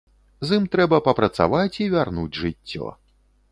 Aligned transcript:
З 0.47 0.55
ім 0.59 0.63
трэба 0.75 0.99
папрацаваць 1.09 1.79
і 1.87 1.89
вярнуць 1.93 2.37
жыццё. 2.41 2.93